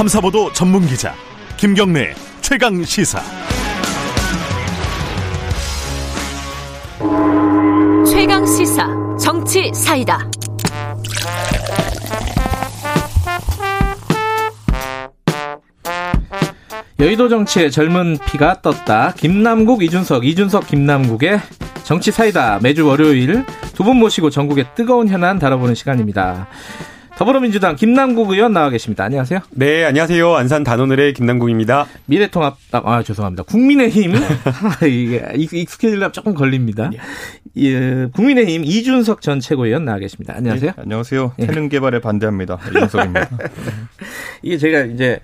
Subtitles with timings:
[0.00, 1.14] 탐사보도 전문 기자
[1.58, 3.20] 김경래 최강 시사.
[8.10, 8.88] 최강 시사
[9.20, 10.30] 정치 사이다.
[16.98, 19.12] 여의도 정치의 젊은 피가 떴다.
[19.18, 21.40] 김남국, 이준석, 이준석, 김남국의
[21.84, 22.58] 정치 사이다.
[22.62, 23.44] 매주 월요일
[23.74, 26.48] 두 분 모시고 전국의 뜨거운 현안 다뤄보는 시간입니다.
[27.20, 29.04] 더불어민주당 김남국 의원 나와 계십니다.
[29.04, 29.40] 안녕하세요.
[29.50, 30.36] 네, 안녕하세요.
[30.36, 31.86] 안산 단오늘의 김남국입니다.
[32.06, 33.42] 미래통합, 아, 죄송합니다.
[33.42, 34.14] 국민의힘.
[34.88, 36.90] 이게 익숙해지려면 조금 걸립니다.
[37.58, 40.32] 예, 국민의힘 이준석 전 최고위원 나와 계십니다.
[40.34, 40.70] 안녕하세요.
[40.74, 41.34] 네, 안녕하세요.
[41.36, 42.58] 태능 개발에 반대합니다.
[42.70, 43.28] 이준석입니다.
[44.40, 45.20] 이게 제가 이제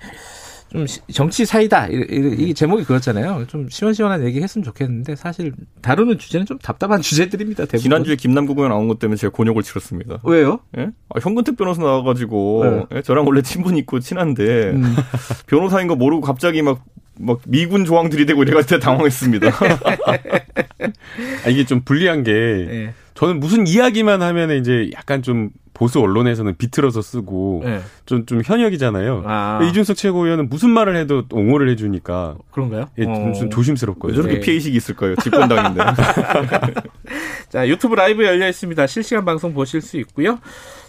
[0.70, 3.46] 좀 정치 사이다 이, 제목이 그렇잖아요.
[3.46, 7.64] 좀 시원시원한 얘기 했으면 좋겠는데 사실 다루는 주제는 좀 답답한 주제들입니다.
[7.64, 7.80] 대부분.
[7.80, 10.18] 지난주에 김남국 의원 나온 것 때문에 제가 곤욕을 치렀습니다.
[10.24, 10.60] 왜요?
[10.76, 10.90] 예?
[11.10, 12.96] 아, 현근택 변호사 나와가지고 네.
[12.98, 13.02] 예?
[13.02, 14.96] 저랑 원래 친분 있고 친한데 음.
[15.46, 19.48] 변호사인 거 모르고 갑자기 막막 미군 조항 들이대고 이래가지고 당황했습니다.
[21.44, 22.94] 아, 이게 좀 불리한 게 네.
[23.14, 27.80] 저는 무슨 이야기만 하면 이제 약간 좀 보수 언론에서는 비틀어서 쓰고 네.
[28.06, 29.24] 좀, 좀 현역이잖아요.
[29.26, 29.60] 아.
[29.62, 32.36] 이준석 최고위원은 무슨 말을 해도 옹호를 해주니까.
[32.50, 32.88] 그런가요?
[32.96, 33.48] 예, 좀, 좀 어.
[33.50, 34.14] 조심스럽고요.
[34.14, 34.40] 저렇게 네.
[34.40, 35.16] 피해의식이 있을 거예요.
[35.16, 35.82] 집권당인데.
[37.50, 38.86] 자, 유튜브 라이브 열려 있습니다.
[38.86, 40.38] 실시간 방송 보실 수 있고요.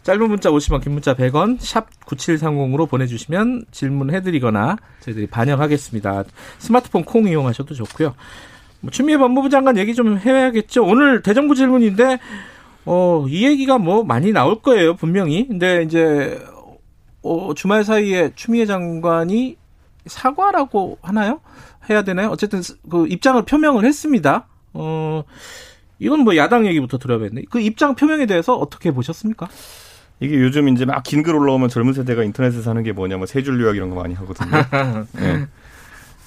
[0.03, 6.23] 짧은 문자 50원, 긴 문자 100원, 샵 9730으로 보내주시면 질문해드리거나 저희들이 반영하겠습니다.
[6.59, 8.15] 스마트폰 콩 이용하셔도 좋고요.
[8.79, 10.85] 뭐 추미애 법무부 장관 얘기 좀 해야겠죠.
[10.85, 12.19] 오늘 대정부 질문인데
[12.89, 15.45] 어, 이 얘기가 뭐 많이 나올 거예요, 분명히.
[15.47, 16.39] 근데 이제,
[17.21, 19.57] 어, 주말 사이에 추미애 장관이
[20.05, 21.41] 사과라고 하나요?
[21.89, 22.29] 해야 되나요?
[22.29, 24.47] 어쨌든 그 입장을 표명을 했습니다.
[24.73, 25.23] 어,
[25.99, 27.43] 이건 뭐 야당 얘기부터 들어야겠네.
[27.49, 29.47] 그 입장 표명에 대해서 어떻게 보셨습니까?
[30.19, 33.75] 이게 요즘 이제 막 긴 글 올라오면 젊은 세대가 인터넷에서 하는 게 뭐냐면 세줄 요약
[33.75, 34.49] 이런 거 많이 하거든요.
[35.13, 35.45] 네.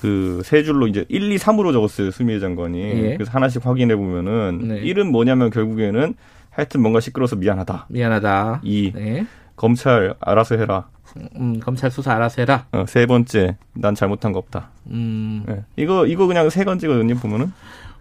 [0.00, 2.10] 그세 줄로 이제 1, 2, 3으로 적었어요.
[2.10, 2.80] 수미애 장관이.
[2.80, 3.14] 예.
[3.16, 4.80] 그래서 하나씩 확인해 보면은 네.
[4.82, 6.14] 1은 뭐냐면 결국에는
[6.50, 7.86] 하여튼 뭔가 시끄러워서 미안하다.
[7.88, 8.60] 미안하다.
[8.64, 9.26] 이 네.
[9.56, 10.88] 검찰 알아서 해라.
[11.36, 12.66] 음, 검찰 수사 알아서 해라.
[12.72, 14.70] 어, 세 번째, 난 잘못한 거 없다.
[14.90, 15.42] 음.
[15.46, 15.64] 네.
[15.76, 17.52] 이거 이거 그냥 세 번째거든요, 보면은.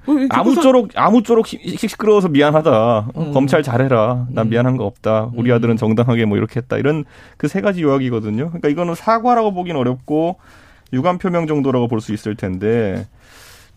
[0.08, 2.72] 어, 아무쪼록 아무쪼록 시끄러워서 미안하다.
[2.72, 3.32] 어, 음.
[3.34, 4.28] 검찰 잘해라.
[4.30, 4.50] 난 음.
[4.50, 5.32] 미안한 거 없다.
[5.36, 5.56] 우리 음.
[5.56, 6.78] 아들은 정당하게 뭐 이렇게 했다.
[6.78, 7.04] 이런
[7.38, 8.48] 그 세 가지 요약이거든요.
[8.48, 10.38] 그러니까 이거는 사과라고 보기는 어렵고
[10.94, 13.06] 유감 표명 정도라고 볼 수 있을 텐데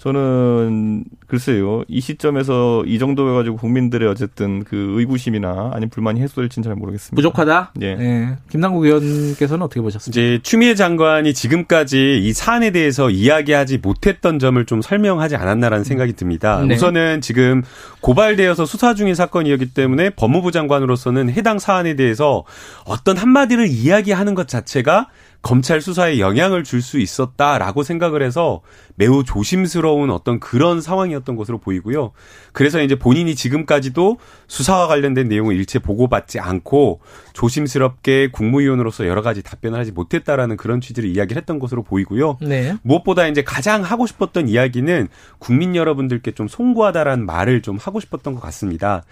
[0.02, 6.74] 저는 글쎄요 이 시점에서 이 정도 해가지고 국민들의 어쨌든 그 의구심이나 아니면 불만이 해소될지는 잘
[6.74, 7.14] 모르겠습니다.
[7.14, 7.74] 부족하다.
[7.82, 7.94] 예.
[7.94, 8.36] 네.
[8.50, 10.10] 김남국 의원께서는 어떻게 보셨습니까?
[10.10, 16.60] 이제 추미애 장관이 지금까지 이 사안에 대해서 이야기하지 못했던 점을 좀 설명하지 않았나라는 생각이 듭니다.
[16.66, 16.74] 네.
[16.74, 17.62] 우선은 지금
[18.00, 22.42] 고발되어서 수사 중인 사건이었기 때문에 법무부 장관으로서는 해당 사안에 대해서
[22.84, 25.06] 어떤 한마디를 이야기하는 것 자체가
[25.42, 28.60] 검찰 수사에 영향을 줄 수 있었다라고 생각을 해서
[28.96, 32.12] 매우 조심스러운 어떤 그런 상황이었던 것으로 보이고요.
[32.52, 37.00] 그래서 이제 본인이 지금까지도 수사와 관련된 내용을 일체 보고받지 않고
[37.32, 42.38] 조심스럽게 국무위원으로서 여러 가지 답변을 하지 못했다라는 그런 취지를 이야기를 했던 것으로 보이고요.
[42.40, 42.76] 네.
[42.82, 48.40] 무엇보다 이제 가장 하고 싶었던 이야기는 국민 여러분들께 좀 송구하다라는 말을 좀 하고 싶었던 것
[48.40, 49.02] 같습니다.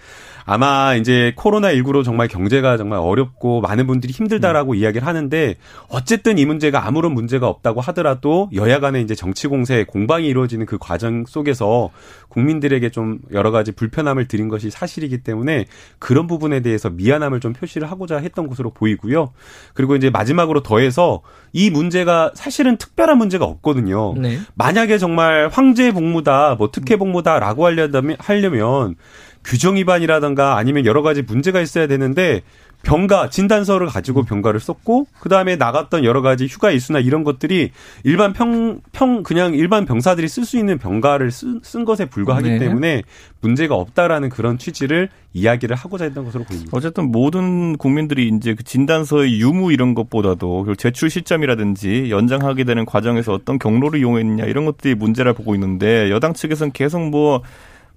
[0.45, 4.77] 아마 이제 코로나19로 정말 경제가 정말 어렵고 많은 분들이 힘들다라고 음.
[4.77, 5.55] 이야기를 하는데
[5.87, 10.77] 어쨌든 이 문제가 아무런 문제가 없다고 하더라도 여야 간에 이제 정치 공세 공방이 이루어지는 그
[10.79, 11.89] 과정 속에서
[12.29, 15.65] 국민들에게 좀 여러 가지 불편함을 드린 것이 사실이기 때문에
[15.99, 19.31] 그런 부분에 대해서 미안함을 좀 표시를 하고자 했던 것으로 보이고요.
[19.73, 21.21] 그리고 이제 마지막으로 더해서
[21.53, 24.13] 이 문제가 사실은 특별한 문제가 없거든요.
[24.17, 24.39] 네.
[24.55, 28.95] 만약에 정말 황제 복무다, 뭐 특혜 복무다라고 하려면 하려면
[29.43, 32.43] 규정 위반이라든가 아니면 여러 가지 문제가 있어야 되는데
[32.83, 37.71] 병가 진단서를 가지고 병가를 썼고 그 다음에 나갔던 여러 가지 휴가 일수나 이런 것들이
[38.03, 42.59] 일반 평 평 그냥 일반 병사들이 쓸 수 있는 병가를 쓴, 쓴 것에 불과하기 네.
[42.59, 43.03] 때문에
[43.41, 46.71] 문제가 없다라는 그런 취지를 이야기를 하고자 했던 것으로 보입니다.
[46.73, 53.57] 어쨌든 모든 국민들이 이제 그 진단서의 유무 이런 것보다도 제출 시점이라든지 연장하게 되는 과정에서 어떤
[53.57, 57.41] 경로를 이용했느냐 이런 것들이 문제라 보고 있는데 여당 측에서는 계속 뭐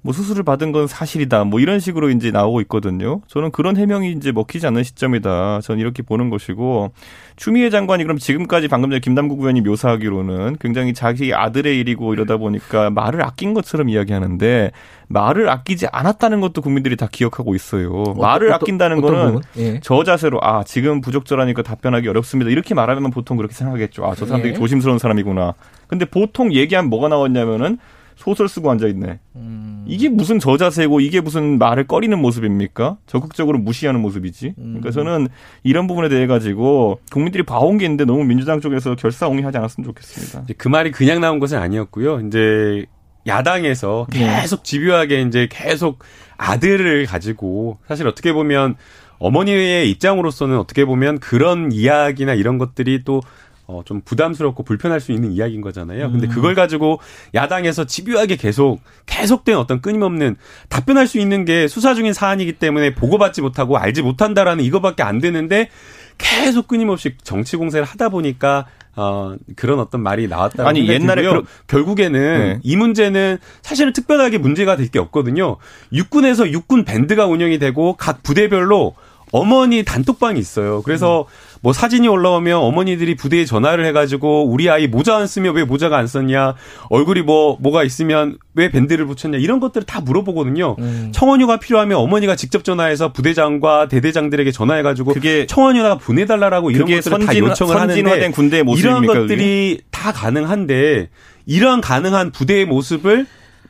[0.05, 1.45] 뭐 수술을 받은 건 사실이다.
[1.45, 3.23] 뭐 이런 식으로 이제 나오고 있거든요.
[3.27, 5.63] 저는 그런 해명이 이제 먹히지 않는 시점이다.
[5.63, 6.93] 저는 이렇게 보는 것이고
[7.37, 12.91] 추미애 장관이 그럼 지금까지 방금 전에 김남국 의원이 묘사하기로는 굉장히 자기 아들의 일이고 이러다 보니까
[12.91, 14.73] 말을 아낀 것처럼 이야기하는데
[15.09, 18.15] 말을 아끼지 않았다는 것도 국민들이 다 기억하고 있어요.
[18.19, 19.81] 말을 어떤, 아낀다는 어떤 거는 예.
[19.83, 22.51] 저 자세로 아 지금 부적절하니까 답변하기 어렵습니다.
[22.51, 24.05] 이렇게 말하면 보통 그렇게 생각하겠죠.
[24.05, 24.59] 아 저 사람 되게 예.
[24.59, 25.55] 조심스러운 사람이구나.
[25.87, 27.79] 근데 보통 얘기하면 뭐가 나왔냐면은
[28.17, 29.19] 소설 쓰고 앉아 있네.
[29.37, 29.85] 음.
[29.87, 32.97] 이게 무슨 저자세고 이게 무슨 말을 꺼리는 모습입니까?
[33.07, 34.55] 적극적으로 무시하는 모습이지.
[34.57, 35.29] 그러니까 저는
[35.63, 40.55] 이런 부분에 대해 가지고 국민들이 봐온 게 있는데 너무 민주당 쪽에서 결사옹위하지 않았으면 좋겠습니다.
[40.57, 42.21] 그 말이 그냥 나온 것은 아니었고요.
[42.21, 42.87] 이제
[43.27, 46.01] 야당에서 계속 집요하게 이제 계속
[46.37, 48.77] 아들을 가지고 사실 어떻게 보면
[49.19, 53.23] 어머니의 입장으로서는 어떻게 보면 그런 이야기나 이런 것들이 또
[53.67, 56.11] 어, 좀 부담스럽고 불편할 수 있는 이야기인 거잖아요.
[56.13, 57.01] 근데 그걸 가지고
[57.35, 60.37] 야당에서 집요하게 계속, 계속된 어떤 끊임없는
[60.69, 65.71] 답변할 수 있는 게 수사 중인 사안이기 때문에 보고받지 못하고 알지 못한다라는 이거밖에 안 되는데
[66.19, 68.67] 계속 끊임없이 정치 공세를 하다 보니까
[68.97, 71.23] 어, 그런 어떤 말이 나왔다고 아니, 옛날에.
[71.23, 72.61] 그러- 결국에는 네.
[72.63, 75.57] 이 문제는 사실은 특별하게 문제가 될 게 없거든요.
[75.93, 78.95] 육군에서 육군 밴드가 운영이 되고 각 부대별로
[79.33, 80.83] 어머니 단톡방이 있어요.
[80.83, 81.25] 그래서
[81.65, 86.07] 뭐 사진이 올라오면 어머니들이 부대에 전화를 해가지고 우리 아이 모자 안 쓰면 왜 모자가 안
[86.07, 86.57] 썼냐,
[86.91, 89.39] 얼굴이 뭐 뭐가 있으면 왜 밴드를 붙였냐?
[89.39, 90.77] 이런 것들을 다 물어보거든요.
[91.13, 97.25] 청원휴가 필요하면 어머니가 직접 전화해서 부대장과 대대장들에게 전화해가지고 그게- 청원휴가 보내달라고 이런 그게 것들을 다
[97.33, 101.09] 선진- 요청을 선진화된 하는데 군대의 이런 모습입니까, 것들이 다 가능한데
[101.47, 103.25] 이러한 가능한 부대의 모습을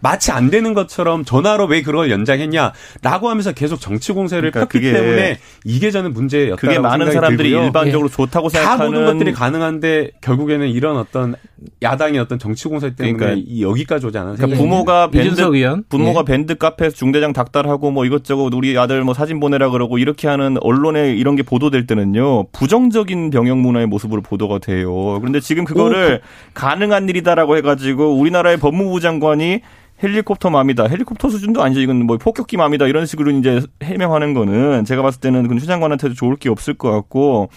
[0.04, 5.38] 마치 안 되는 것처럼 전화로 왜 그걸 연장했냐라고 하면서 계속 정치 공세를 그러니까 폈기 때문에
[5.64, 7.66] 이게 저는 문제였다고 그게 많은 사람들이 들고요.
[7.68, 11.36] 일반적으로 좋다고 다 생각하는 모든 것들이 가능한데 결국에는 이런 어떤
[11.82, 14.36] 야당의 어떤 정치 공세 때문에 그러니까 이 여기까지 오지 않았어요.
[14.36, 15.84] 그러니까 부모가 밴드 이준석 의원.
[15.88, 16.24] 부모가 예.
[16.24, 21.14] 밴드 카페에서 중대장 닥달하고 뭐 이것저것 우리 아들 뭐 사진 보내라 그러고 이렇게 하는 언론에
[21.14, 25.18] 이런 게 보도될 때는요 부정적인 병역 문화의 모습으로 보도가 돼요.
[25.20, 26.20] 그런데 지금 그거를
[26.54, 29.60] 가능한 일이다라고 해가지고 우리나라의 법무부 장관이
[30.02, 30.88] 헬리콥터 맘이다.
[30.88, 31.80] 헬리콥터 수준도 아니죠.
[31.80, 32.86] 이건 뭐 폭격기 맘이다.
[32.86, 37.48] 이런 식으로 이제 해명하는 거는 제가 봤을 때는 그최 장관한테도 좋을 게 없을 것 같고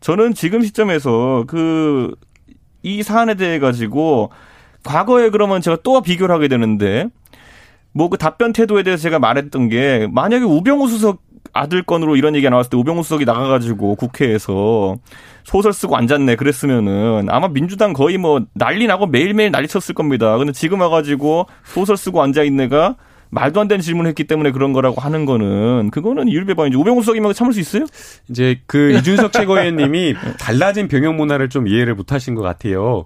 [0.00, 2.14] 저는 지금 시점에서 그
[2.86, 4.30] 이 사안에 대해 가지고
[4.84, 7.08] 과거에 그러면 제가 또 비교를 하게 되는데
[7.92, 11.22] 뭐 그 답변 태도에 대해서 제가 말했던 게 만약에 우병우 수석
[11.52, 14.96] 아들 건으로 이런 얘기가 나왔을 때 우병우 수석이 나가가지고 국회에서
[15.42, 20.36] 소설 쓰고 앉았네 그랬으면은 아마 민주당 거의 뭐 난리 나고 매일매일 난리 쳤을 겁니다.
[20.38, 22.94] 근데 지금 와가지고 소설 쓰고 앉아 있네가
[23.36, 27.52] 말도 안 되는 질문을 했기 때문에 그런 거라고 하는 거는 그거는 이율배반이지 우병우 수석이면 참을
[27.52, 27.84] 수 있어요?
[28.30, 33.04] 이제 그 이준석 최고위원님이 달라진 병역 문화를 좀 이해를 못하신 것 같아요.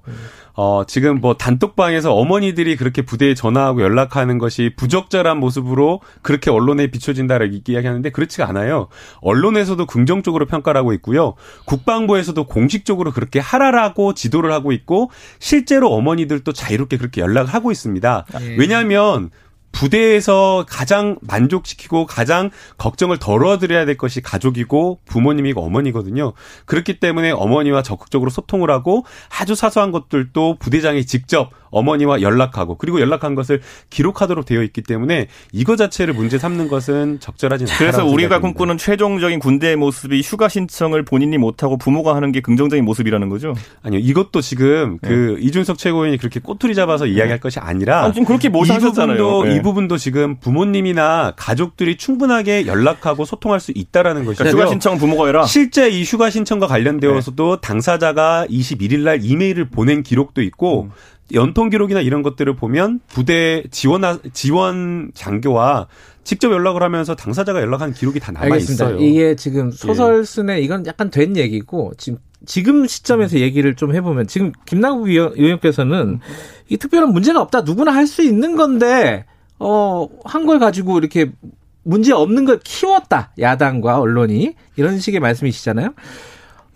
[0.55, 7.53] 어, 지금 뭐 단톡방에서 어머니들이 그렇게 부대에 전화하고 연락하는 것이 부적절한 모습으로 그렇게 언론에 비춰진다라고
[7.67, 8.89] 이야기하는데 그렇지가 않아요.
[9.23, 11.35] 언론에서도 긍정적으로 평가를 하고 있고요.
[11.65, 15.11] 국방부에서도 공식적으로 그렇게 하라라고 지도를 하고 있고
[15.41, 18.27] 실제로 어머니들도 자유롭게 그렇게 연락을 하고 있습니다.
[18.59, 19.31] 왜냐하면
[19.73, 26.33] 부대에서 가장 만족시키고 가장 걱정을 덜어드려야 될 것이 가족이고 부모님이고 어머니거든요.
[26.67, 29.05] 그렇기 때문에 어머니와 적극적으로 소통을 하고
[29.39, 35.77] 아주 사소한 것들도 부대장이 직접 어머니와 연락하고 그리고 연락한 것을 기록하도록 되어 있기 때문에 이거
[35.77, 37.79] 자체를 문제 삼는 것은 적절하지 않다.
[37.79, 43.29] 그래서 우리가 꿈꾸는 최종적인 군대의 모습이 휴가 신청을 본인이 못하고 부모가 하는 게 긍정적인 모습이라는
[43.29, 43.55] 거죠.
[43.83, 48.49] 아니요 이것도 지금 그 이준석 최고위원이 그렇게 꼬투리 잡아서 이야기할 것이 아니라 아니, 지금 그렇게
[48.49, 49.17] 이 모사하셨잖아요.
[49.17, 49.57] 부분도 네.
[49.57, 54.45] 이 부분도 지금 부모님이나 가족들이 충분하게 연락하고 소통할 수 있다라는 것이죠.
[54.45, 55.45] 그러니까 휴가 신청 부모가 해라.
[55.45, 60.91] 실제 이 휴가 신청과 관련되어서도 당사자가 21일 날 이메일을 보낸 기록도 있고 음.
[61.35, 65.87] 연통 기록이나 이런 것들을 보면 부대 지원 지원 장교와
[66.25, 68.57] 직접 연락을 하면서 당사자가 연락한 기록이 다 남아.
[68.57, 68.99] 있어요.
[68.99, 74.53] 이게 지금 소설 쓴에 이건 약간 된 얘기고 지금 지금 시점에서 얘기를 좀 해보면 지금
[74.67, 76.21] 김남국 의원- 의원께서는
[76.69, 79.25] 이 특별한 문제가 없다 누구나 할 수 있는 건데
[79.59, 81.31] 어한 걸 가지고 이렇게
[81.83, 85.95] 문제 없는 걸 키웠다 야당과 언론이 이런 식의 말씀이시잖아요.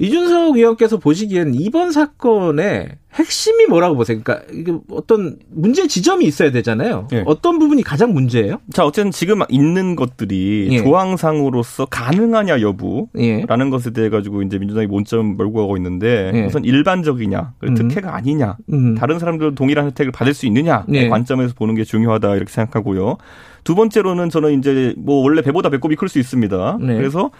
[0.00, 4.18] 이준석 의원께서 보시기엔 이번 사건의 핵심이 뭐라고 보세요?
[4.22, 7.06] 그러니까 이게 어떤 문제 지점이 있어야 되잖아요.
[7.12, 7.22] 예.
[7.26, 8.58] 어떤 부분이 가장 문제예요?
[8.72, 10.78] 자, 어쨌든 지금 있는 것들이 예.
[10.78, 13.06] 조항상으로서 가능하냐 여부.
[13.16, 13.44] 예.
[13.46, 16.44] 라는 것에 대해 가지고 이제 민주당이 논점 몰고 가고 있는데 예.
[16.46, 17.74] 우선 일반적이냐 음.
[17.74, 18.94] 특혜가 아니냐 음.
[18.96, 21.08] 다른 사람들도 동일한 혜택을 받을 수 있느냐 예.
[21.08, 23.18] 관점에서 보는 게 중요하다 이렇게 생각하고요
[23.62, 26.96] 두 번째로는 저는 이제 뭐 원래 배보다 배꼽이 클 수 있습니다 네.
[26.96, 27.30] 그래서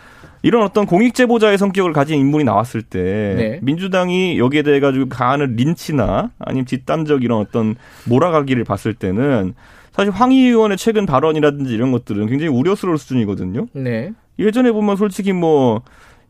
[0.43, 3.01] 이런 어떤 공익 제보자의 성격을 가진 인물이 나왔을 때
[3.37, 3.59] 네.
[3.63, 7.77] 민주당이 여기에 대해 가지고 가하는 린치나 아니면 뒷담적 이런 어떤
[8.09, 9.55] 몰아가기를 봤을 때는
[9.93, 13.67] 사실 황희 의원의 최근 발언이라든지 이런 것들은 굉장히 우려스러울 수준이거든요.
[13.73, 14.13] 네.
[14.39, 15.83] 예전에 보면 솔직히 뭐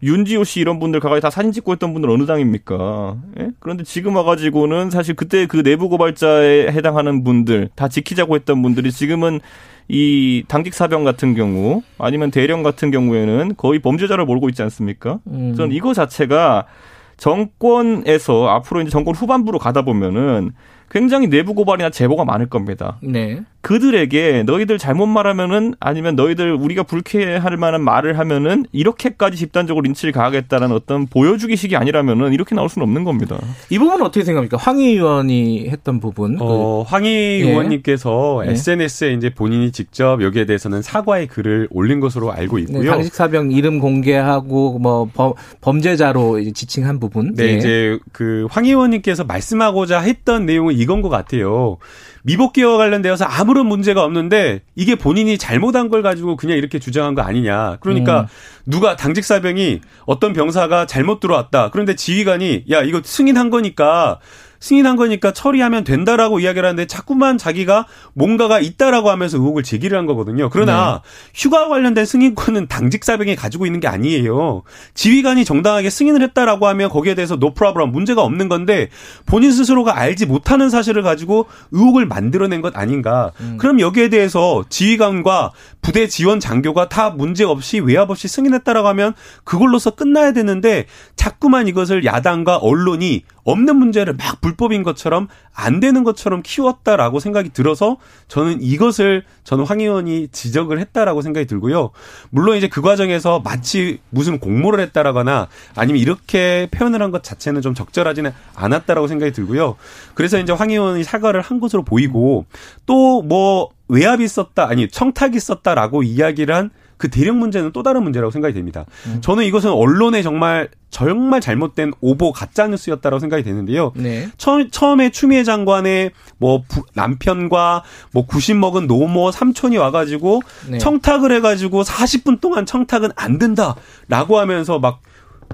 [0.02, 3.16] 윤지호 씨 이런 분들 가까이 다 사진 찍고 했던 분들 어느 당입니까?
[3.40, 3.50] 예?
[3.58, 9.40] 그런데 지금 와가지고는 사실 그때 그 내부 고발자에 해당하는 분들 다 지키자고 했던 분들이 지금은
[9.88, 15.20] 이 당직 사병 같은 경우 아니면 대령 같은 경우에는 거의 범죄자를 몰고 있지 않습니까?
[15.28, 15.54] 음.
[15.56, 16.66] 저는 이거 자체가
[17.16, 20.52] 정권에서 앞으로 이제 정권 후반부로 가다 보면은
[20.90, 22.98] 굉장히 내부 고발이나 제보가 많을 겁니다.
[23.02, 23.40] 네.
[23.64, 30.70] 그들에게 너희들 잘못 말하면은 아니면 너희들 우리가 불쾌할 만한 말을 하면은 이렇게까지 집단적으로 린치를 가하겠다는
[30.70, 33.38] 어떤 보여주기식이 아니라면은 이렇게 나올 수는 없는 겁니다.
[33.70, 34.58] 이 부분은 어떻게 생각합니까?
[34.58, 36.36] 황 의원이 했던 부분.
[36.40, 37.48] 어, 황희 예.
[37.48, 38.50] 의원님께서 예.
[38.50, 42.90] SNS에 이제 본인이 직접 여기에 대해서는 사과의 글을 올린 것으로 알고 네, 있고요.
[42.90, 47.34] 당직 사병 이름 공개하고 뭐 범, 범죄자로 이제 지칭한 부분.
[47.34, 47.52] 네, 예.
[47.54, 51.78] 이제 그황 의원님께서 말씀하고자 했던 내용은 이건 것 같아요.
[52.24, 57.78] 미복귀와 관련되어서 아무런 문제가 없는데 이게 본인이 잘못한 걸 가지고 그냥 이렇게 주장한 거 아니냐.
[57.80, 58.26] 그러니까 음.
[58.66, 61.70] 누가 당직 사병이 어떤 병사가 잘못 들어왔다.
[61.70, 64.20] 그런데 지휘관이 야 이거 승인한 거니까
[64.64, 70.48] 승인한 거니까 처리하면 된다라고 이야기를 하는데 자꾸만 자기가 뭔가가 있다라고 하면서 의혹을 제기를 한 거거든요.
[70.48, 71.02] 그러나
[71.34, 74.62] 휴가 관련된 승인권은 당직 사병이 가지고 있는 게 아니에요.
[74.94, 78.88] 지휘관이 정당하게 승인을 했다라고 하면 거기에 대해서 노 프로블럼 문제가 없는 건데
[79.26, 83.32] 본인 스스로가 알지 못하는 사실을 가지고 의혹을 만들어낸 것 아닌가.
[83.58, 85.52] 그럼 여기에 대해서 지휘관과
[85.82, 89.12] 부대 지원 장교가 다 문제 없이 외압 없이 승인했다라고 하면
[89.44, 96.04] 그걸로서 끝나야 되는데 자꾸만 이것을 야당과 언론이 없는 문제를 막 불 법인 것처럼 안 되는
[96.04, 97.96] 것처럼 키웠다라고 생각이 들어서
[98.28, 101.90] 저는 이것을 저는 황 의원이 지적을 했다라고 생각이 들고요.
[102.30, 107.74] 물론 이제 그 과정에서 마치 무슨 공모를 했다라거나 아니면 이렇게 표현을 한 것 자체는 좀
[107.74, 109.76] 적절하지는 않았다라고 생각이 들고요.
[110.14, 112.46] 그래서 이제 황 의원이 사과를 한 것으로 보이고
[112.86, 118.54] 또뭐 외압이 있었다 아니 청탁이 있었다라고 이야기를 한 그 대령 문제는 또 다른 문제라고 생각이
[118.54, 118.84] 됩니다.
[119.20, 123.92] 저는 이것은 언론의 정말 정말 잘못된 오보 가짜 뉴스였다라고 생각이 되는데요.
[123.96, 124.28] 네.
[124.36, 127.82] 처음, 처음에 추미애 장관의 뭐 부- 남편과
[128.12, 130.78] 뭐 구십 먹은 노모 삼촌이 와가지고 네.
[130.78, 135.00] 청탁을 해가지고 40분 동안 청탁은 안 된다라고 하면서 막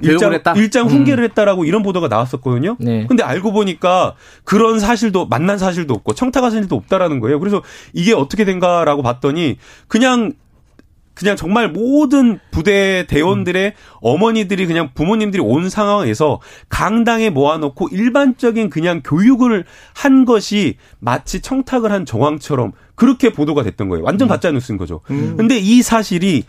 [0.03, 0.53] 일장, 했다?
[0.53, 0.91] 일장 음.
[0.93, 2.77] 훈계를 했다라고 이런 보도가 나왔었거든요.
[2.79, 3.07] 네.
[3.07, 7.39] 근데 알고 보니까 그런 사실도 만난 사실도 없고 청탁한 사실도 없다라는 거예요.
[7.41, 9.57] 그래서 이게 어떻게 된가라고 봤더니
[9.89, 10.33] 그냥
[11.21, 19.65] 그냥 정말 모든 부대 대원들의 어머니들이 그냥 부모님들이 온 상황에서 강당에 모아놓고 일반적인 그냥 교육을
[19.95, 24.03] 한 것이 마치 청탁을 한 정황처럼 그렇게 보도가 됐던 거예요.
[24.03, 25.01] 완전 가짜 뉴스인 거죠.
[25.37, 26.45] 근데 이 사실이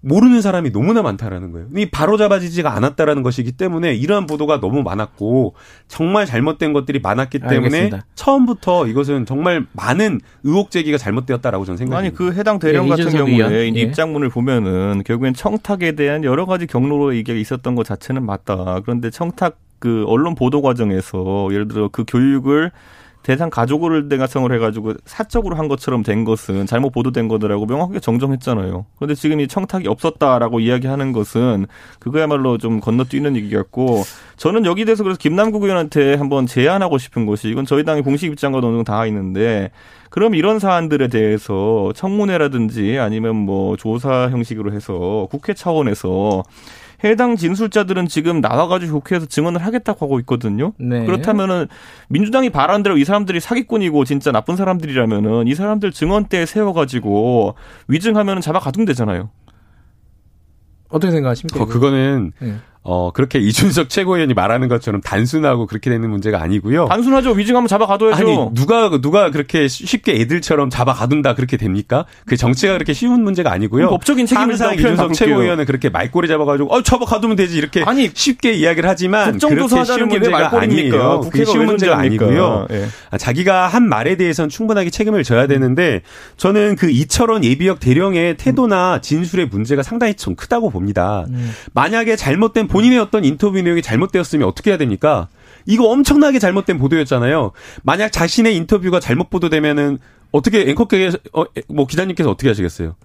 [0.00, 1.66] 모르는 사람이 너무나 많다라는 거예요.
[1.76, 5.54] 이 바로 잡아지지가 않았다라는 것이기 때문에 이러한 보도가 너무 많았고
[5.88, 8.06] 정말 잘못된 것들이 많았기 때문에 알겠습니다.
[8.14, 12.16] 처음부터 이것은 정말 많은 의혹 제기가 잘못되었다라고 저는 아니 생각합니다.
[12.16, 13.66] 그 해당 대령 예, 같은 경우에 예.
[13.66, 18.80] 입장문을 보면은 결국엔 청탁에 대한 여러 가지 경로로 이게 있었던 것 자체는 맞다.
[18.84, 22.70] 그런데 청탁 그 언론 보도 과정에서 예를 들어 그 교육을
[23.28, 28.86] 대상 가족을 대가성을 해가지고 사적으로 한 것처럼 된 것은 잘못 보도된 거더라고 명확하게 정정했잖아요.
[28.96, 31.66] 그런데 지금 이 청탁이 없었다라고 이야기하는 것은
[31.98, 34.02] 그거야말로 좀 건너뛰는 얘기였고
[34.38, 38.58] 저는 여기 대해서 그래서 김남국 의원한테 한번 제안하고 싶은 것이 이건 저희 당의 공식 입장과
[38.58, 39.72] 어느 정도 다 있는데
[40.08, 46.44] 그럼 이런 사안들에 대해서 청문회라든지 아니면 뭐 조사 형식으로 해서 국회 차원에서
[47.04, 50.72] 해당 진술자들은 지금 나와가지고 국회에서 증언을 하겠다고 하고 있거든요.
[50.78, 51.04] 네.
[51.06, 51.66] 그렇다면은
[52.08, 57.54] 민주당이 바란 대로 이 사람들이 사기꾼이고 진짜 나쁜 사람들이라면은 이 사람들 증언대에 세워가지고
[57.88, 59.30] 위증하면은 잡아 가둔대잖아요.
[60.88, 61.62] 어떻게 생각하십니까?
[61.62, 62.54] 어, 그거는 네.
[62.90, 66.86] 어 그렇게 이준석 최고위원이 말하는 것처럼 단순하고 그렇게 되는 문제가 아니고요.
[66.86, 67.32] 단순하죠.
[67.32, 68.16] 위증하면 잡아 가둬야죠.
[68.16, 72.06] 아니 누가 누가 그렇게 쉽게 애들처럼 잡아 가둔다 그렇게 됩니까?
[72.24, 73.90] 그 정치가 그렇게 쉬운 문제가 아니고요.
[73.90, 75.12] 법적인 책임을 항상 이준석.
[75.12, 80.08] 최고위원은 그렇게 말꼬리 잡아가지고 어 잡아 가두면 되지 이렇게 아니, 쉽게 이야기를 하지만 그렇게 쉬운
[80.08, 80.58] 문제가?
[80.58, 81.20] 아니에요.
[81.20, 81.98] 그게 국회가 쉬운 왜 문제가?
[81.98, 82.68] 아니고요.
[82.70, 82.86] 예.
[83.10, 86.00] 아, 자기가 한 말에 대해서는 충분하게 책임을 져야 되는데
[86.38, 91.26] 저는 그 이철원 예비역 대령의 태도나 진술의 문제가 상당히 좀 크다고 봅니다.
[91.74, 95.28] 만약에 잘못된 본 인의 어떤 인터뷰 내용이 잘못되었으면 어떻게 해야 됩니까?
[95.66, 97.52] 이거 엄청나게 잘못된 보도였잖아요.
[97.82, 99.98] 만약 자신의 인터뷰가 잘못 보도되면은
[100.30, 102.96] 어떻게 앵커께서 어, 뭐 기자님께서 어떻게 하시겠어요?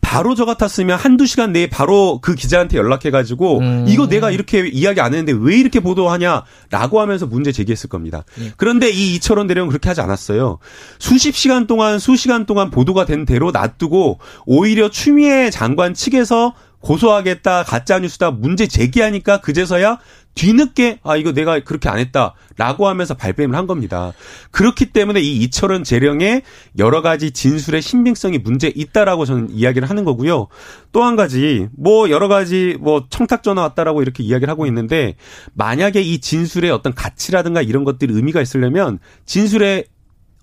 [0.00, 3.84] 바로 저 같았으면 한두 시간 내에 바로 그 기자한테 연락해가지고 음.
[3.88, 8.24] 이거 내가 이렇게 이야기 안 했는데 왜 이렇게 보도하냐라고 하면서 문제 제기했을 겁니다.
[8.56, 10.58] 그런데 이 이철원 대령은 그렇게 하지 않았어요.
[10.98, 17.98] 수십 시간 동안 수시간 동안 보도가 된 대로 놔두고 오히려 추미애 장관 측에서 고소하겠다 가짜
[17.98, 19.98] 뉴스다 문제 제기하니까 그제서야
[20.34, 24.12] 뒤늦게 아 이거 내가 그렇게 안 했다 라고 하면서 발뺌을 한 겁니다.
[24.50, 26.42] 그렇기 때문에 이 이철원 재령의
[26.78, 30.48] 여러 가지 진술의 신빙성이 문제 있다라고 저는 이야기를 하는 거고요.
[30.92, 35.16] 또 한 가지 뭐 여러 가지 뭐 청탁 전화 왔다라고 이렇게 이야기를 하고 있는데
[35.54, 39.86] 만약에 이 진술의 어떤 가치라든가 이런 것들이 의미가 있으려면 진술의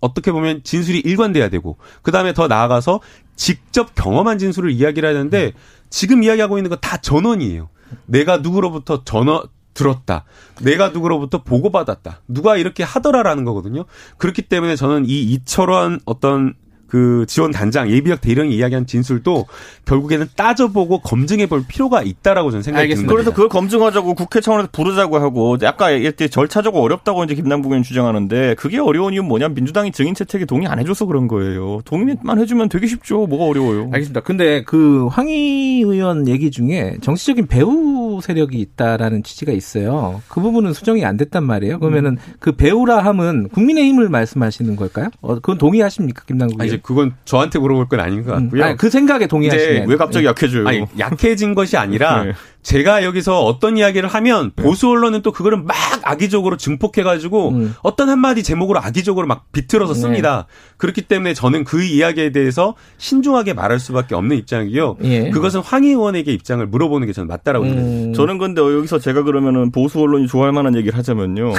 [0.02, 3.02] 어떻게 보면 진술이 일관돼야 되고 그다음에 더 나아가서
[3.40, 5.54] 직접 경험한 진술을 이야기를 하는데
[5.90, 7.70] 지금 이야기하고 있는 거 다 전원이에요.
[8.06, 9.44] 내가 누구로부터 전원
[9.74, 10.26] 들었다.
[10.62, 12.20] 내가 누구로부터 보고받았다.
[12.28, 13.86] 누가 이렇게 하더라라는 거거든요.
[14.18, 16.54] 그렇기 때문에 저는 이 이철원 어떤
[16.90, 19.46] 그 지원 단장 예비역 대령이 이야기한 진술도
[19.86, 23.14] 결국에는 따져보고 검증해 볼 필요가 있다라고 저는 생각이 듭니다.
[23.14, 28.56] 그래서 그걸 검증하자고 국회 차원에서 부르자고 하고 아까 이때 절차적으로 어렵다고 이제 김남국 의원 주장하는데
[28.56, 31.82] 그게 어려운 이유는 뭐냐 민주당이 증인 채택에 동의 안 해줘서 그런 거예요.
[31.86, 33.28] 동의만 해주면 되게 쉽죠.
[33.28, 33.90] 뭐가 어려워요.
[33.94, 34.22] 알겠습니다.
[34.22, 40.22] 근데 그 황희 의원 얘기 중에 정치적인 배우 세력이 있다라는 취지가 있어요.
[40.28, 41.80] 그 부분은 수정이 안 됐단 말이에요.
[41.80, 45.10] 그러면은 그 배우라 함은 국민의힘을 말씀하시는 걸까요?
[45.22, 46.79] 어, 그건 동의하십니까, 김남국 의원?
[46.82, 48.62] 그건 저한테 물어볼 건 아닌 것 같고요.
[48.62, 49.86] 음, 아니, 그 생각에 동의하시네.
[49.88, 50.30] 왜 갑자기 네.
[50.30, 50.68] 약해져요?
[50.68, 52.34] 아니, 약해진 것이 아니라 네.
[52.62, 54.64] 제가 여기서 어떤 이야기를 하면 네.
[54.64, 57.76] 보수 언론은 또 그거를 막 악의적으로 증폭해가지고 음.
[57.82, 60.00] 어떤 한마디 제목으로 악의적으로 막 비틀어서 네.
[60.00, 60.48] 씁니다.
[60.48, 60.74] 네.
[60.78, 64.98] 그렇기 때문에 저는 그 이야기에 대해서 신중하게 말할 수밖에 없는 입장이고요.
[65.04, 65.30] 예.
[65.30, 67.70] 그것은 황 의원에게 입장을 물어보는 게 저는 맞다라고 음.
[67.70, 68.18] 생각합니다.
[68.18, 71.54] 저는 근데 여기서 제가 그러면은 보수 언론이 좋아할 만한 얘기를 하자면요.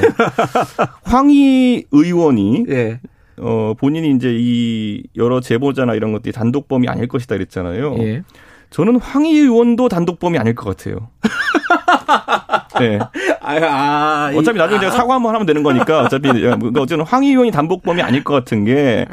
[1.04, 3.00] 황희 의원이 예.
[3.40, 7.97] 어, 본인이 이제 이 여러 제보자나 이런 것들이 단독범이 아닐 것이다 그랬잖아요.
[8.00, 8.23] 예.
[8.70, 11.09] 저는 황희 의원도 단독범이 아닐 것 같아요.
[12.78, 12.99] 네.
[13.40, 14.80] 아, 아, 어차피 나중에 아.
[14.80, 18.64] 제가 사과 한번 하면 되는 거니까 어차피 뭐, 어쨌든 황희 의원이 단독범이 아닐 것 같은
[18.64, 19.06] 게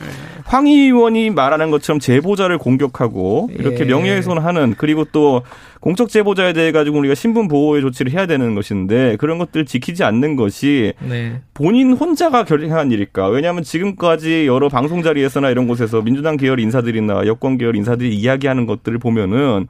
[0.47, 3.85] 황희 의원이 말하는 것처럼 제보자를 공격하고 이렇게 예.
[3.85, 5.43] 명예훼손하는 그리고 또
[5.81, 10.37] 공적 제보자에 대해 가지고 우리가 신분 보호의 조치를 해야 되는 것인데 그런 것들 지키지 않는
[10.37, 11.41] 것이 네.
[11.53, 13.27] 본인 혼자가 결정한 일일까?
[13.27, 18.97] 왜냐하면 지금까지 여러 방송 자리에서나 이런 곳에서 민주당 계열 인사들이나 여권 계열 인사들이 이야기하는 것들을
[18.99, 19.67] 보면은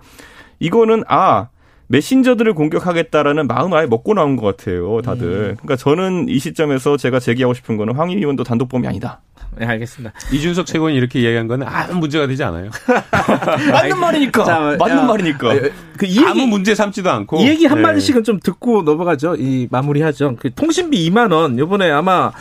[0.59, 1.49] 이거는 아
[1.87, 5.27] 메신저들을 공격하겠다라는 마음을 아예 먹고 나온 것 같아요, 다들.
[5.27, 5.55] 음.
[5.55, 9.21] 그러니까 저는 이 시점에서 제가 제기하고 싶은 거는 황희 의원도 단독범이 아니다.
[9.57, 10.13] 네, 알겠습니다.
[10.31, 12.69] 이준석 최고는 이렇게 이야기한 거는 아무 문제가 되지 않아요.
[13.71, 14.43] 맞는 말이니까.
[14.43, 15.53] 자, 맞는 야, 말이니까.
[15.97, 17.39] 그 얘기, 아무 문제 삼지도 않고.
[17.39, 17.83] 이 얘기 한 네.
[17.83, 19.35] 마디씩은 좀 듣고 넘어가죠.
[19.35, 20.35] 이 마무리하죠.
[20.39, 22.31] 그 통신비 2만 원 요번에 아마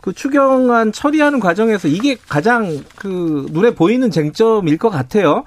[0.00, 5.44] 그 추경안 처리하는 과정에서 이게 가장 그 눈에 보이는 쟁점일 것 같아요.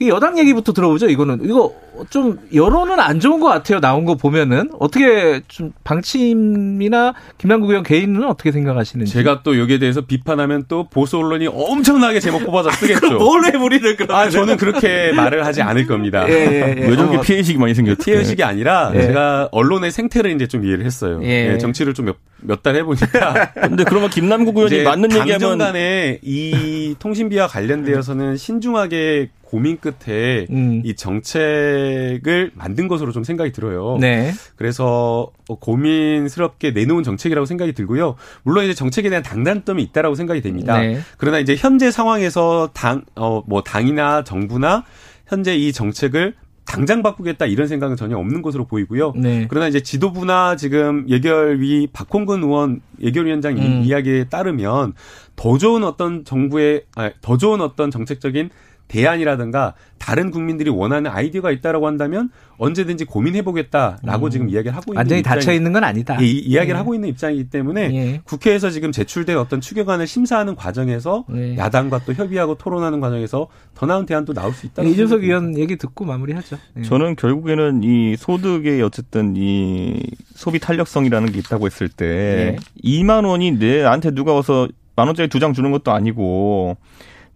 [0.00, 1.08] 이 여당 얘기부터 들어보죠.
[1.08, 1.74] 이거는 이거
[2.10, 3.80] 좀 여론은 안 좋은 것 같아요.
[3.80, 9.12] 나온 거 보면은 어떻게 좀 방침이나 김남국 의원 개인은 어떻게 생각하시는지.
[9.12, 13.18] 제가 또 여기에 대해서 비판하면 또 보수 언론이 엄청나게 제목 뽑아서 쓰겠죠.
[13.18, 16.28] 뭘왜 우리를 그러 아 저는 그렇게 말을 하지 않을 겁니다.
[16.28, 16.88] 예, 예, 예.
[16.88, 18.04] 왜 저렇게 어, 피해의식이 많이 생겼죠?
[18.04, 19.02] 피해의식이 아니라 예.
[19.02, 21.20] 제가 언론의 생태를 이제 좀 이해를 했어요.
[21.22, 21.52] 예.
[21.52, 22.16] 예 정치를 좀 몇
[22.62, 23.52] 달 해보니까.
[23.68, 30.82] 근데 그러면 김남국 의원이 맞는 얘기하면 당정간에 이 통신비와 관련되어서는 신중하게 고민 끝에 음.
[30.84, 33.96] 이 정책을 만든 것으로 좀 생각이 들어요.
[33.98, 34.32] 네.
[34.56, 38.16] 그래서 고민스럽게 내놓은 정책이라고 생각이 들고요.
[38.42, 40.78] 물론 이제 정책에 대한 당단점이 있다라고 생각이 됩니다.
[40.78, 41.00] 네.
[41.16, 44.84] 그러나 이제 현재 상황에서 당, 어, 뭐 당이나 정부나
[45.26, 46.34] 현재 이 정책을
[46.68, 49.14] 당장 바꾸겠다 이런 생각은 전혀 없는 것으로 보이고요.
[49.16, 49.46] 네.
[49.48, 53.82] 그러나 이제 지도부나 지금 예결위 박홍근 의원 예결위원장 음.
[53.84, 54.92] 이야기에 따르면
[55.34, 58.50] 더 좋은 어떤 정부의 아, 더 좋은 어떤 정책적인
[58.88, 64.30] 대안이라든가 다른 국민들이 원하는 아이디어가 있다라고 한다면 언제든지 고민해 보겠다라고 음.
[64.30, 66.16] 지금 이야기를 하고 있는 완전히 닫혀 있는 건 아니다.
[66.20, 66.78] 예, 이, 이야기를 예.
[66.78, 68.20] 하고 있는 입장이기 때문에 예.
[68.24, 71.56] 국회에서 지금 제출된 어떤 추경안을 심사하는 과정에서 예.
[71.56, 74.82] 야당과 또 협의하고 토론하는 과정에서 더 나은 대안도 나올 수 있다.
[74.82, 76.56] 이준석 의원 얘기 듣고 마무리하죠.
[76.78, 76.82] 예.
[76.82, 80.00] 저는 결국에는 이 소득의 어쨌든 이
[80.34, 83.28] 소비 탄력성이라는 게 있다고 했을 때 2만 예.
[83.28, 86.76] 원이 내한테 누가 와서 만 원짜리 두 장 주는 것도 아니고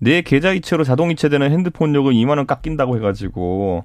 [0.03, 3.85] 내 계좌 이체로 자동 이체되는 핸드폰료을 2만 원 깎인다고 해가지고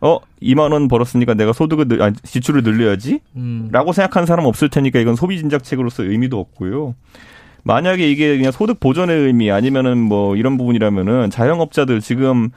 [0.00, 3.68] 어 2만 원 벌었으니까 내가 소득을 늘, 아니, 지출을 늘려야지 음.
[3.70, 6.94] 라고 생각하는 사람 없을 테니까 이건 소비 진작책으로서 의미도 없고요.
[7.64, 12.48] 만약에 이게 그냥 소득 보전의 의미 아니면은 뭐 이런 부분이라면은 자영업자들 지금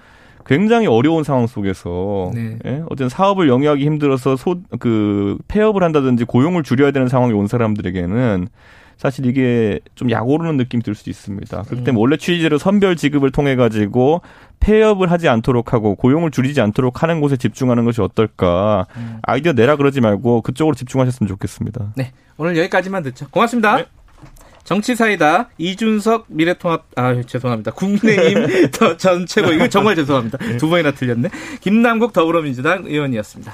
[0.45, 2.57] 굉장히 어려운 상황 속에서 네.
[2.65, 2.83] 예?
[2.89, 8.47] 어떤 사업을 영위하기 힘들어서 소 그 폐업을 한다든지 고용을 줄여야 되는 상황이 온 사람들에게는
[9.01, 11.63] 사실 이게 좀 약오르는 느낌이 들 수도 있습니다.
[11.63, 12.01] 그렇기 때문에 음.
[12.01, 14.21] 원래 취지대로 선별 지급을 통해 가지고
[14.59, 18.85] 폐업을 하지 않도록 하고 고용을 줄이지 않도록 하는 곳에 집중하는 것이 어떨까.
[18.97, 19.17] 음.
[19.23, 21.93] 아이디어 내라 그러지 말고 그쪽으로 집중하셨으면 좋겠습니다.
[21.95, 22.11] 네.
[22.37, 23.27] 오늘 여기까지만 듣죠.
[23.31, 23.77] 고맙습니다.
[23.77, 23.85] 네.
[24.65, 30.57] 정치사이다 이준석 미래통합 아 죄송합니다 국민의힘 전 최고 이거 정말 죄송합니다 네.
[30.57, 31.29] 두 번이나 틀렸네
[31.61, 33.51] 김남국 더불어민주당 의원이었습니다.